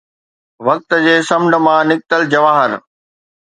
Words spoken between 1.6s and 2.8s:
مان نڪتل جواهر